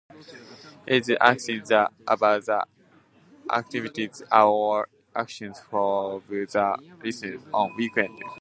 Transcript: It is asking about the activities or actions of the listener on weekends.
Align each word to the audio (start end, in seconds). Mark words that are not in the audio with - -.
It 0.87 1.07
is 1.09 1.17
asking 1.21 1.61
about 2.07 2.45
the 2.47 2.65
activities 3.51 4.23
or 4.31 4.87
actions 5.15 5.61
of 5.71 6.23
the 6.27 6.79
listener 7.03 7.39
on 7.53 7.75
weekends. 7.77 8.19